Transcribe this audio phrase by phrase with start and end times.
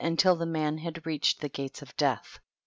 [0.03, 2.39] until the man had reached the gates of death.